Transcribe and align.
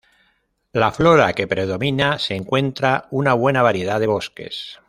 La 0.83 0.89
flora 0.91 1.31
que 1.33 1.45
predomina 1.45 2.17
se 2.17 2.33
encuentra 2.33 3.07
una 3.11 3.35
buena 3.35 3.61
variedad 3.61 3.99
de 3.99 4.07
bosques. 4.07 4.79